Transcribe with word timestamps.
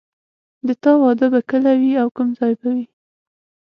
د 0.67 0.69
تا 0.83 0.91
واده 1.01 1.27
به 1.33 1.39
کله 1.49 1.71
وي 1.81 1.93
او 2.01 2.07
کوم 2.15 2.29
ځای 2.39 2.53
به 2.59 2.67
وي 2.75 2.85